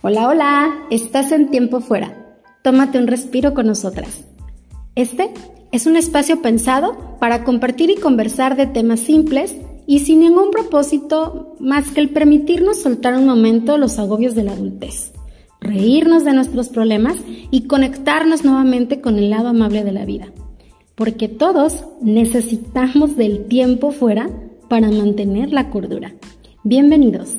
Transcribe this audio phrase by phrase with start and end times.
[0.00, 2.38] Hola, hola, estás en tiempo fuera.
[2.62, 4.24] Tómate un respiro con nosotras.
[4.94, 5.34] Este
[5.72, 9.56] es un espacio pensado para compartir y conversar de temas simples
[9.88, 14.52] y sin ningún propósito más que el permitirnos soltar un momento los agobios de la
[14.52, 15.14] adultez,
[15.60, 17.16] reírnos de nuestros problemas
[17.50, 20.28] y conectarnos nuevamente con el lado amable de la vida.
[20.94, 24.30] Porque todos necesitamos del tiempo fuera
[24.68, 26.14] para mantener la cordura.
[26.62, 27.36] Bienvenidos.